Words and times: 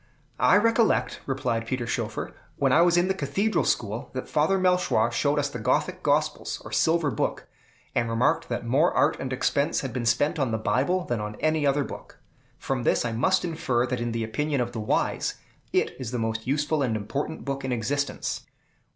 "I 0.39 0.57
recollect," 0.57 1.19
replied 1.27 1.67
Peter 1.67 1.85
Schoeffer, 1.85 2.33
"when 2.55 2.71
I 2.71 2.81
was 2.81 2.97
in 2.97 3.07
the 3.07 3.13
Cathedral 3.13 3.63
school, 3.63 4.09
that 4.15 4.27
Father 4.27 4.57
Melchoir 4.57 5.11
showed 5.11 5.37
us 5.37 5.47
the 5.47 5.59
Gothic 5.59 6.01
Gospels, 6.01 6.59
or 6.65 6.71
Silver 6.71 7.11
Book, 7.11 7.45
and 7.93 8.09
remarked 8.09 8.49
that 8.49 8.65
more 8.65 8.91
art 8.95 9.15
and 9.19 9.31
expense 9.31 9.81
had 9.81 9.93
been 9.93 10.07
spent 10.07 10.39
on 10.39 10.49
the 10.51 10.57
Bible 10.57 11.03
than 11.05 11.21
on 11.21 11.35
any 11.35 11.67
other 11.67 11.83
book. 11.83 12.17
From 12.57 12.81
this 12.81 13.05
I 13.05 13.11
must 13.11 13.45
infer 13.45 13.85
that 13.85 14.01
in 14.01 14.11
the 14.11 14.23
opinion 14.23 14.59
of 14.59 14.71
the 14.71 14.79
wise, 14.79 15.35
it 15.71 15.95
is 15.99 16.09
the 16.09 16.17
most 16.17 16.47
useful 16.47 16.81
and 16.81 16.95
important 16.95 17.45
book 17.45 17.63
in 17.63 17.71
existence." 17.71 18.47